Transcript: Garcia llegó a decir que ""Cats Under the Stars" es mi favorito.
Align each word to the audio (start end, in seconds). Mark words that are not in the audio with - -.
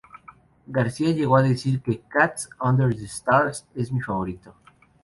Garcia 0.67 1.11
llegó 1.11 1.35
a 1.37 1.43
decir 1.43 1.79
que 1.83 1.99
""Cats 2.07 2.49
Under 2.59 2.89
the 2.89 3.03
Stars" 3.05 3.67
es 3.75 3.91
mi 3.91 4.01
favorito. 4.01 4.55